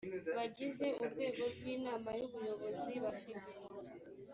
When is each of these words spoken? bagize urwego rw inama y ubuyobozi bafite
bagize 0.37 0.87
urwego 1.03 1.43
rw 1.55 1.63
inama 1.75 2.09
y 2.19 2.23
ubuyobozi 2.27 2.93
bafite 3.03 3.53